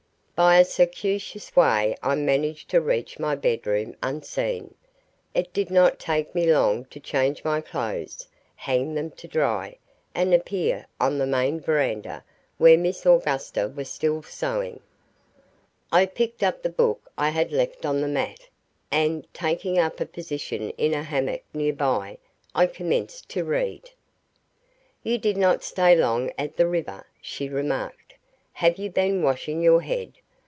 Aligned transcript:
By 0.33 0.57
a 0.57 0.65
circuitous 0.65 1.55
way 1.55 1.95
I 2.01 2.15
managed 2.15 2.67
to 2.71 2.81
reach 2.81 3.19
my 3.19 3.35
bedroom 3.35 3.95
unseen. 4.01 4.73
It 5.35 5.53
did 5.53 5.69
not 5.69 5.99
take 5.99 6.33
me 6.33 6.51
long 6.51 6.85
to 6.85 6.99
change 6.99 7.43
my 7.45 7.61
clothes, 7.61 8.27
hang 8.55 8.95
them 8.95 9.11
to 9.11 9.27
dry, 9.27 9.77
and 10.15 10.33
appear 10.33 10.87
on 10.99 11.19
the 11.19 11.27
main 11.27 11.59
veranda 11.61 12.23
where 12.57 12.75
Miss 12.75 13.05
Augusta 13.05 13.67
was 13.69 13.87
still 13.91 14.23
sewing. 14.23 14.79
I 15.91 16.07
picked 16.07 16.41
up 16.41 16.63
the 16.63 16.69
book 16.69 17.11
I 17.19 17.29
had 17.29 17.51
left 17.51 17.85
on 17.85 18.01
the 18.01 18.07
mat, 18.07 18.49
and, 18.89 19.31
taking 19.35 19.77
up 19.77 19.99
a 19.99 20.07
position 20.07 20.71
in 20.71 20.95
a 20.95 21.03
hammock 21.03 21.43
near 21.53 21.75
her, 21.79 22.17
I 22.55 22.65
commenced 22.65 23.29
to 23.29 23.43
read. 23.43 23.91
"You 25.03 25.19
did 25.19 25.37
not 25.37 25.61
stay 25.63 25.95
long 25.95 26.31
at 26.35 26.57
the 26.57 26.65
river," 26.65 27.05
she 27.21 27.47
remarked. 27.47 28.15
"Have 28.53 28.79
you 28.79 28.89
been 28.89 29.21
washing 29.21 29.61
your 29.61 29.81
head? 29.81 30.13